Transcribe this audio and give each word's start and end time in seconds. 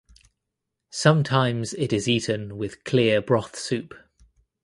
Sometimes 0.89 1.75
it 1.75 1.93
is 1.93 2.07
eaten 2.09 2.57
with 2.57 2.83
clear 2.85 3.21
broth 3.21 3.55
soup. 3.55 3.93